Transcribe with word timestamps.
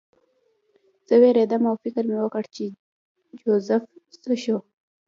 زه 1.07 1.13
ووېرېدم 1.19 1.63
او 1.69 1.75
فکر 1.83 2.03
مې 2.09 2.17
وکړ 2.19 2.43
چې 2.55 2.65
جوزف 3.39 3.83
څه 4.21 4.31
شو 4.43 4.57